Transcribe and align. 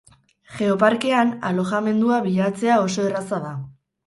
Geoparkean 0.53 1.33
alojamendua 1.51 2.19
bilatzea 2.29 2.81
oso 2.87 3.07
erraza 3.13 3.43
da. 3.47 3.55